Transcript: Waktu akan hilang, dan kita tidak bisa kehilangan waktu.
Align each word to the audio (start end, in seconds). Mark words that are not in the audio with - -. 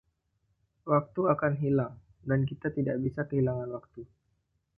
Waktu 0.93 1.21
akan 1.33 1.53
hilang, 1.63 1.95
dan 2.29 2.41
kita 2.49 2.67
tidak 2.77 2.97
bisa 3.05 3.21
kehilangan 3.29 3.69
waktu. 3.77 4.01